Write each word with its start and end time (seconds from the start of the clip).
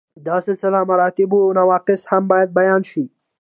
د 0.25 0.27
سلسله 0.47 0.79
مراتبو 0.89 1.39
نواقص 1.57 2.01
هم 2.11 2.23
باید 2.31 2.49
بیان 2.59 2.81
شي. 2.91 3.03